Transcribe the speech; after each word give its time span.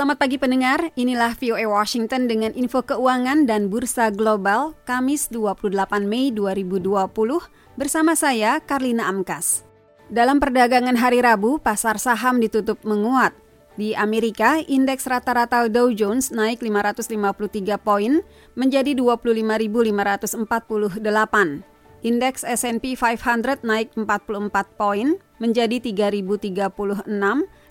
Selamat 0.00 0.16
pagi 0.16 0.40
pendengar, 0.40 0.96
inilah 0.96 1.36
VOA 1.36 1.68
Washington 1.68 2.24
dengan 2.24 2.56
info 2.56 2.80
keuangan 2.80 3.44
dan 3.44 3.68
bursa 3.68 4.08
global 4.08 4.72
Kamis 4.88 5.28
28 5.28 5.76
Mei 6.08 6.32
2020 6.32 7.04
bersama 7.76 8.16
saya 8.16 8.64
Karlina 8.64 9.12
Amkas. 9.12 9.60
Dalam 10.08 10.40
perdagangan 10.40 10.96
hari 10.96 11.20
Rabu, 11.20 11.60
pasar 11.60 12.00
saham 12.00 12.40
ditutup 12.40 12.80
menguat. 12.80 13.36
Di 13.76 13.92
Amerika, 13.92 14.64
indeks 14.64 15.04
rata-rata 15.04 15.68
Dow 15.68 15.92
Jones 15.92 16.32
naik 16.32 16.64
553 16.64 17.76
poin 17.76 18.24
menjadi 18.56 18.96
25.548. 18.96 20.96
Indeks 22.00 22.48
S&P 22.48 22.96
500 22.96 23.68
naik 23.68 23.92
44 23.92 24.48
poin 24.80 25.20
menjadi 25.36 25.76
3.036 25.76 27.04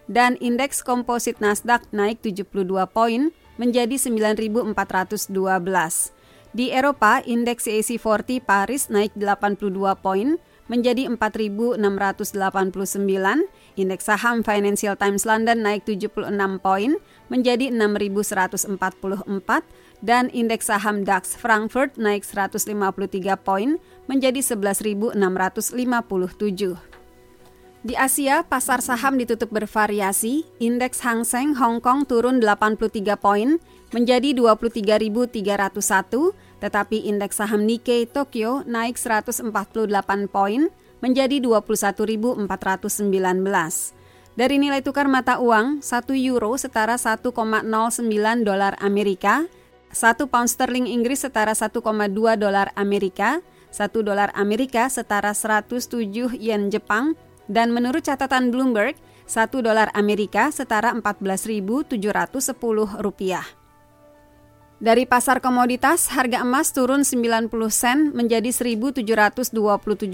dan 0.09 0.33
indeks 0.41 0.81
komposit 0.81 1.37
Nasdaq 1.37 1.85
naik 1.93 2.25
72 2.25 2.65
poin 2.89 3.29
menjadi 3.61 3.95
9.412. 3.95 4.73
Di 6.49 6.73
Eropa, 6.73 7.21
indeks 7.29 7.69
CAC 7.69 8.01
40 8.01 8.41
Paris 8.41 8.89
naik 8.89 9.13
82 9.13 9.69
poin 10.01 10.41
menjadi 10.65 11.05
4.689, 11.05 11.77
indeks 13.77 14.05
saham 14.05 14.41
Financial 14.41 14.97
Times 14.97 15.29
London 15.29 15.61
naik 15.61 15.85
76 15.85 16.25
poin 16.61 16.97
menjadi 17.29 17.69
6.144, 17.69 18.65
dan 20.01 20.33
indeks 20.33 20.73
saham 20.73 21.05
DAX 21.05 21.37
Frankfurt 21.37 22.01
naik 22.01 22.25
153 22.25 22.73
poin 23.41 23.77
menjadi 24.09 24.41
11.657. 24.41 26.88
Di 27.79 27.95
Asia, 27.95 28.43
pasar 28.43 28.83
saham 28.83 29.15
ditutup 29.15 29.55
bervariasi. 29.55 30.43
Indeks 30.59 30.99
Hang 30.99 31.23
Seng 31.23 31.55
Hong 31.55 31.79
Kong 31.79 32.03
turun 32.03 32.43
83 32.43 33.15
poin 33.15 33.55
menjadi 33.95 34.35
23.301, 34.35 35.39
tetapi 36.59 37.07
indeks 37.07 37.39
saham 37.39 37.63
Nikkei 37.63 38.03
Tokyo 38.03 38.67
naik 38.67 38.99
148 38.99 39.47
poin 40.27 40.67
menjadi 40.99 41.39
21.419. 41.39 42.43
Dari 44.35 44.55
nilai 44.59 44.83
tukar 44.83 45.07
mata 45.07 45.39
uang, 45.39 45.79
1 45.79 46.19
euro 46.19 46.59
setara 46.59 46.99
1,09 46.99 47.31
dolar 48.43 48.75
Amerika, 48.83 49.47
1 49.95 50.27
pound 50.27 50.51
sterling 50.51 50.91
Inggris 50.91 51.23
setara 51.23 51.55
1,2 51.55 51.79
dolar 52.35 52.75
Amerika, 52.75 53.39
1 53.71 54.03
dolar 54.03 54.35
Amerika 54.35 54.91
setara 54.91 55.31
107 55.31 56.35
yen 56.35 56.67
Jepang, 56.67 57.15
dan 57.49 57.73
menurut 57.73 58.05
catatan 58.05 58.53
Bloomberg, 58.53 58.95
1 59.25 59.49
dolar 59.65 59.89
Amerika 59.97 60.53
setara 60.53 60.93
14.710 60.93 61.97
rupiah. 63.01 63.43
Dari 64.79 65.03
pasar 65.03 65.43
komoditas, 65.43 66.07
harga 66.07 66.39
emas 66.39 66.71
turun 66.71 67.03
90 67.03 67.51
sen 67.67 68.15
menjadi 68.15 68.47
1.727 68.47 69.03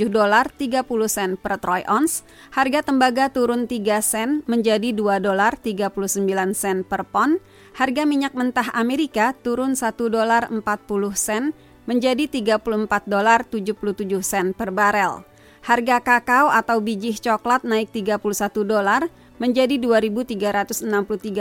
dolar 0.10 0.50
30 0.50 0.82
sen 1.06 1.38
per 1.38 1.62
troy 1.62 1.86
ounce. 1.86 2.26
Harga 2.50 2.82
tembaga 2.82 3.30
turun 3.30 3.70
3 3.70 4.02
sen 4.02 4.42
menjadi 4.50 4.90
2 4.90 5.22
dolar 5.22 5.54
39 5.62 6.58
sen 6.58 6.82
per 6.82 7.06
pon. 7.06 7.38
Harga 7.78 8.10
minyak 8.10 8.34
mentah 8.34 8.74
Amerika 8.74 9.38
turun 9.46 9.78
1 9.78 9.86
dolar 10.10 10.50
40 10.50 10.66
sen 11.14 11.54
menjadi 11.86 12.26
34 12.26 13.06
dolar 13.06 13.46
77 13.46 13.70
sen 14.26 14.58
per 14.58 14.74
barel. 14.74 15.35
Harga 15.66 15.98
kakao 15.98 16.54
atau 16.54 16.78
biji 16.78 17.18
coklat 17.18 17.66
naik 17.66 17.90
31 17.90 18.22
dolar 18.62 19.10
menjadi 19.42 19.82
2.363 19.82 20.86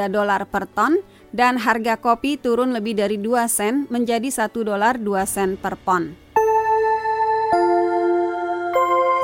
dolar 0.09 0.49
per 0.49 0.65
ton 0.65 0.97
dan 1.29 1.61
harga 1.61 2.01
kopi 2.01 2.41
turun 2.41 2.73
lebih 2.73 2.97
dari 2.97 3.21
2 3.21 3.45
sen 3.53 3.85
menjadi 3.93 4.33
1 4.33 4.49
dolar 4.65 4.97
2 4.97 5.29
sen 5.29 5.61
per 5.61 5.77
pon. 5.77 6.17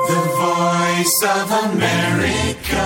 The 0.05 0.21
Voice 0.37 1.19
of 1.25 1.49
America. 1.49 2.85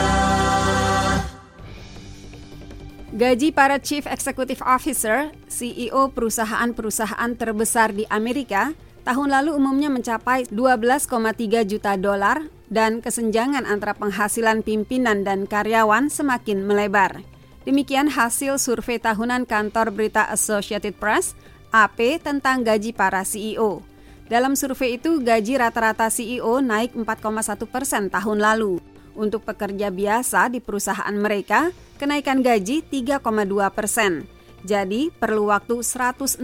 Gaji 3.12 3.52
para 3.52 3.76
Chief 3.84 4.08
Executive 4.08 4.64
Officer, 4.64 5.36
CEO 5.52 6.16
perusahaan-perusahaan 6.16 7.36
terbesar 7.36 7.92
di 7.92 8.08
Amerika, 8.08 8.72
tahun 9.06 9.30
lalu 9.30 9.54
umumnya 9.54 9.94
mencapai 9.94 10.50
12,3 10.50 11.62
juta 11.70 11.94
dolar 11.96 12.50
dan 12.74 13.00
kesenjangan 13.00 13.64
antara 13.70 13.94
penghasilan 13.94 14.66
pimpinan 14.66 15.22
dan 15.22 15.46
karyawan 15.46 16.10
semakin 16.10 16.66
melebar. 16.66 17.22
Demikian 17.64 18.10
hasil 18.10 18.58
survei 18.58 18.98
tahunan 18.98 19.46
kantor 19.46 19.94
berita 19.94 20.26
Associated 20.34 20.98
Press, 20.98 21.38
AP, 21.70 22.22
tentang 22.22 22.66
gaji 22.66 22.94
para 22.94 23.22
CEO. 23.22 23.82
Dalam 24.26 24.58
survei 24.58 24.98
itu, 24.98 25.22
gaji 25.22 25.62
rata-rata 25.62 26.10
CEO 26.10 26.58
naik 26.62 26.98
4,1 26.98 27.62
persen 27.70 28.10
tahun 28.10 28.42
lalu. 28.42 28.82
Untuk 29.14 29.46
pekerja 29.46 29.94
biasa 29.94 30.50
di 30.50 30.60
perusahaan 30.62 31.14
mereka, 31.14 31.70
kenaikan 32.02 32.42
gaji 32.42 32.82
3,2 32.82 33.22
persen. 33.70 34.35
Jadi, 34.66 35.14
perlu 35.14 35.54
waktu 35.54 35.86
169 35.86 36.42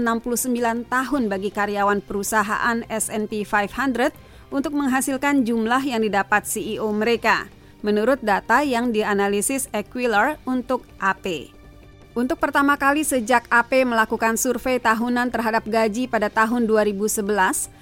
tahun 0.86 1.24
bagi 1.26 1.50
karyawan 1.50 2.06
perusahaan 2.06 2.86
S&P 2.86 3.42
500 3.42 4.14
untuk 4.54 4.78
menghasilkan 4.78 5.42
jumlah 5.42 5.82
yang 5.82 6.06
didapat 6.06 6.46
CEO 6.46 6.86
mereka, 6.94 7.50
menurut 7.82 8.22
data 8.22 8.62
yang 8.62 8.94
dianalisis 8.94 9.74
Equilar 9.74 10.38
untuk 10.46 10.86
AP. 11.02 11.50
Untuk 12.14 12.38
pertama 12.38 12.78
kali 12.78 13.02
sejak 13.02 13.50
AP 13.50 13.90
melakukan 13.90 14.38
survei 14.38 14.78
tahunan 14.78 15.34
terhadap 15.34 15.66
gaji 15.66 16.06
pada 16.06 16.30
tahun 16.30 16.70
2011, 16.70 17.26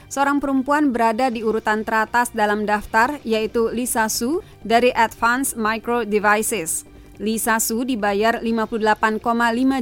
seorang 0.07 0.39
perempuan 0.39 0.95
berada 0.95 1.27
di 1.27 1.43
urutan 1.43 1.83
teratas 1.83 2.31
dalam 2.31 2.63
daftar 2.63 3.19
yaitu 3.27 3.67
Lisa 3.75 4.07
Su 4.07 4.39
dari 4.63 4.95
Advanced 4.95 5.59
Micro 5.59 6.07
Devices. 6.07 6.87
Lisa 7.19 7.59
Su 7.59 7.83
dibayar 7.83 8.39
58,5 8.39 9.19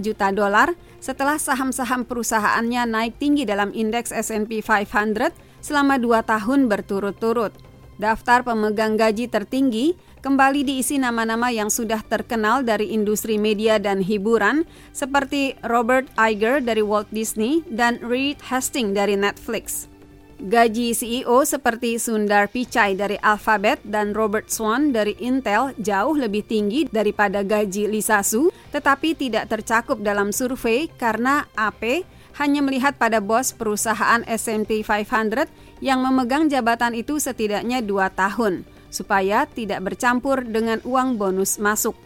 juta 0.01 0.27
dolar 0.33 0.73
setelah 0.97 1.37
saham-saham 1.37 2.01
perusahaannya 2.03 2.89
naik 2.89 3.21
tinggi 3.21 3.45
dalam 3.45 3.69
indeks 3.77 4.09
S&P 4.09 4.65
500 4.65 5.31
selama 5.61 6.01
dua 6.01 6.25
tahun 6.25 6.65
berturut-turut. 6.65 7.53
Daftar 7.97 8.45
pemegang 8.45 8.97
gaji 8.97 9.29
tertinggi 9.29 9.97
kembali 10.21 10.65
diisi 10.65 11.01
nama-nama 11.01 11.49
yang 11.49 11.69
sudah 11.69 12.01
terkenal 12.05 12.61
dari 12.61 12.93
industri 12.93 13.41
media 13.41 13.77
dan 13.81 14.01
hiburan 14.01 14.65
seperti 14.93 15.57
Robert 15.65 16.09
Iger 16.17 16.61
dari 16.61 16.81
Walt 16.85 17.09
Disney 17.13 17.65
dan 17.69 18.01
Reed 18.01 18.41
Hastings 18.49 18.93
dari 18.93 19.17
Netflix. 19.17 19.89
Gaji 20.37 20.93
CEO 20.93 21.41
seperti 21.49 21.97
Sundar 21.97 22.45
Pichai 22.45 22.93
dari 22.93 23.17
Alphabet 23.25 23.81
dan 23.81 24.13
Robert 24.13 24.53
Swan 24.53 24.93
dari 24.93 25.17
Intel 25.17 25.73
jauh 25.81 26.13
lebih 26.13 26.45
tinggi 26.45 26.85
daripada 26.85 27.41
gaji 27.41 27.89
Lisa 27.89 28.21
Su, 28.21 28.53
tetapi 28.69 29.17
tidak 29.17 29.49
tercakup 29.49 29.97
dalam 29.97 30.29
survei 30.29 30.93
karena 30.93 31.49
AP 31.57 32.05
hanya 32.37 32.61
melihat 32.61 33.01
pada 33.01 33.17
bos 33.17 33.49
perusahaan 33.49 34.21
S&P 34.29 34.85
500 34.85 35.49
yang 35.81 36.05
memegang 36.05 36.45
jabatan 36.53 36.93
itu 36.93 37.17
setidaknya 37.17 37.81
dua 37.81 38.13
tahun, 38.13 38.61
supaya 38.93 39.49
tidak 39.49 39.89
bercampur 39.89 40.45
dengan 40.45 40.77
uang 40.85 41.17
bonus 41.17 41.57
masuk. 41.57 41.97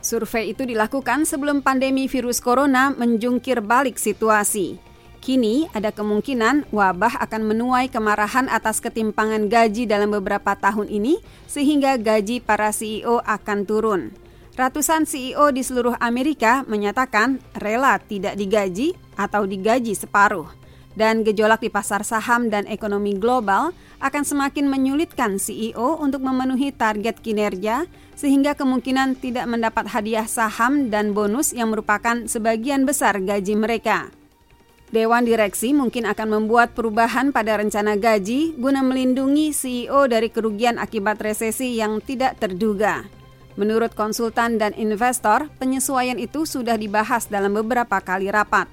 Survei 0.00 0.56
itu 0.56 0.64
dilakukan 0.64 1.28
sebelum 1.28 1.60
pandemi 1.60 2.08
virus 2.08 2.40
corona 2.40 2.96
menjungkir 2.96 3.60
balik 3.60 4.00
situasi. 4.00 4.93
Kini 5.24 5.64
ada 5.72 5.88
kemungkinan 5.88 6.68
wabah 6.68 7.16
akan 7.16 7.48
menuai 7.48 7.88
kemarahan 7.88 8.44
atas 8.52 8.84
ketimpangan 8.84 9.48
gaji 9.48 9.88
dalam 9.88 10.12
beberapa 10.12 10.52
tahun 10.52 10.92
ini 10.92 11.16
sehingga 11.48 11.96
gaji 11.96 12.44
para 12.44 12.68
CEO 12.76 13.24
akan 13.24 13.64
turun. 13.64 14.12
Ratusan 14.52 15.08
CEO 15.08 15.48
di 15.48 15.64
seluruh 15.64 15.96
Amerika 15.96 16.60
menyatakan 16.68 17.40
rela 17.56 17.96
tidak 18.04 18.36
digaji 18.36 18.92
atau 19.16 19.48
digaji 19.48 19.96
separuh. 19.96 20.44
Dan 20.92 21.24
gejolak 21.24 21.64
di 21.64 21.72
pasar 21.72 22.04
saham 22.04 22.52
dan 22.52 22.68
ekonomi 22.68 23.16
global 23.16 23.72
akan 24.04 24.28
semakin 24.28 24.68
menyulitkan 24.68 25.40
CEO 25.40 26.04
untuk 26.04 26.20
memenuhi 26.20 26.68
target 26.68 27.24
kinerja 27.24 27.88
sehingga 28.12 28.52
kemungkinan 28.52 29.16
tidak 29.16 29.48
mendapat 29.48 29.88
hadiah 29.88 30.28
saham 30.28 30.92
dan 30.92 31.16
bonus 31.16 31.56
yang 31.56 31.72
merupakan 31.72 32.28
sebagian 32.28 32.84
besar 32.84 33.24
gaji 33.24 33.56
mereka. 33.56 34.12
Dewan 34.92 35.24
Direksi 35.24 35.72
mungkin 35.72 36.04
akan 36.04 36.28
membuat 36.40 36.76
perubahan 36.76 37.32
pada 37.32 37.56
rencana 37.56 37.96
gaji 37.96 38.58
guna 38.60 38.84
melindungi 38.84 39.54
CEO 39.54 40.04
dari 40.04 40.28
kerugian 40.28 40.76
akibat 40.76 41.22
resesi 41.24 41.80
yang 41.80 42.04
tidak 42.04 42.36
terduga. 42.36 43.08
Menurut 43.54 43.94
konsultan 43.94 44.58
dan 44.58 44.74
investor, 44.74 45.46
penyesuaian 45.62 46.18
itu 46.18 46.42
sudah 46.42 46.74
dibahas 46.74 47.30
dalam 47.30 47.54
beberapa 47.54 48.02
kali 48.02 48.28
rapat. 48.28 48.66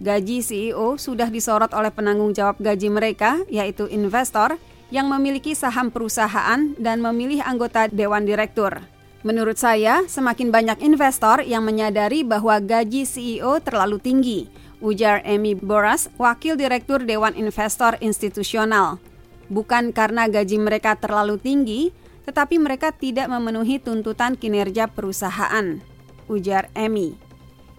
Gaji 0.00 0.42
CEO 0.42 0.96
sudah 0.96 1.28
disorot 1.28 1.70
oleh 1.76 1.92
penanggung 1.92 2.34
jawab 2.34 2.58
gaji 2.58 2.88
mereka, 2.90 3.38
yaitu 3.46 3.86
investor, 3.92 4.56
yang 4.88 5.06
memiliki 5.06 5.52
saham 5.52 5.92
perusahaan 5.92 6.72
dan 6.80 6.98
memilih 7.04 7.44
anggota 7.44 7.86
dewan 7.88 8.24
direktur. 8.26 8.80
Menurut 9.24 9.56
saya, 9.56 10.04
semakin 10.04 10.52
banyak 10.52 10.78
investor 10.84 11.40
yang 11.40 11.64
menyadari 11.64 12.20
bahwa 12.20 12.60
gaji 12.60 13.08
CEO 13.08 13.56
terlalu 13.64 13.96
tinggi, 13.96 14.40
ujar 14.84 15.24
Amy 15.24 15.56
Boras, 15.56 16.12
Wakil 16.20 16.60
Direktur 16.60 17.08
Dewan 17.08 17.32
Investor 17.40 17.96
Institusional. 18.04 19.00
Bukan 19.48 19.96
karena 19.96 20.28
gaji 20.28 20.60
mereka 20.60 21.00
terlalu 21.00 21.40
tinggi, 21.40 21.88
tetapi 22.28 22.60
mereka 22.60 22.92
tidak 22.92 23.32
memenuhi 23.32 23.80
tuntutan 23.80 24.36
kinerja 24.36 24.92
perusahaan, 24.92 25.80
ujar 26.28 26.68
Amy. 26.76 27.16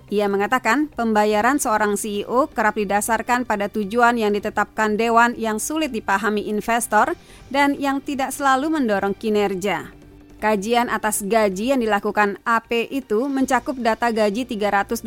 Ia 0.10 0.30
mengatakan 0.30 0.86
pembayaran 0.94 1.57
seorang 1.57 1.98
CEO 1.98 2.46
kerap 2.54 2.78
didasarkan 2.78 3.46
pada 3.50 3.69
tujuan 3.74 4.22
yang 4.22 4.38
ditetapkan 4.38 4.98
dewan 4.98 5.34
yang 5.34 5.58
sulit 5.58 5.90
dipahami 5.90 6.46
investor 6.46 7.18
dan 7.50 7.74
yang 7.74 8.01
tidak 8.06 8.30
selalu 8.30 8.69
mendorong 8.69 9.18
kinerja. 9.18 10.05
Kajian 10.46 10.94
atas 10.94 11.26
gaji 11.26 11.74
yang 11.74 11.82
dilakukan 11.82 12.38
AP 12.46 12.94
itu 12.94 13.26
mencakup 13.26 13.82
data 13.82 14.14
gaji 14.14 14.46
329 14.46 15.02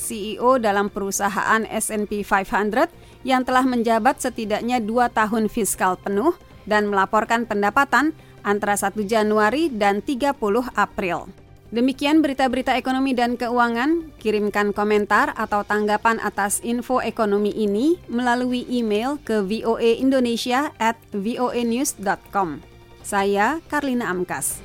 CEO 0.00 0.56
dalam 0.56 0.88
perusahaan 0.88 1.60
S&P 1.68 2.24
500 2.24 2.88
yang 3.20 3.44
telah 3.44 3.68
menjabat 3.68 4.16
setidaknya 4.16 4.80
dua 4.80 5.12
tahun 5.12 5.52
fiskal 5.52 6.00
penuh 6.00 6.32
dan 6.64 6.88
melaporkan 6.88 7.44
pendapatan 7.44 8.16
antara 8.48 8.80
1 8.80 8.96
Januari 9.04 9.68
dan 9.68 10.00
30 10.00 10.32
April. 10.72 11.28
Demikian 11.68 12.24
berita-berita 12.24 12.80
ekonomi 12.80 13.12
dan 13.12 13.36
keuangan. 13.36 14.08
Kirimkan 14.16 14.72
komentar 14.72 15.36
atau 15.36 15.68
tanggapan 15.68 16.16
atas 16.24 16.64
info 16.64 17.04
ekonomi 17.04 17.52
ini 17.52 18.00
melalui 18.08 18.64
email 18.72 19.20
ke 19.20 19.44
voaindonesia 19.44 20.72
at 20.80 20.96
voanews.com. 21.12 22.75
Saya 23.06 23.62
Karlina 23.70 24.10
Amkas. 24.10 24.58